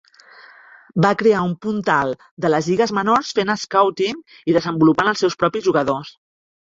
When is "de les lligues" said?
2.45-2.93